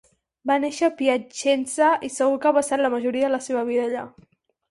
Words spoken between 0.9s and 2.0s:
Piacenza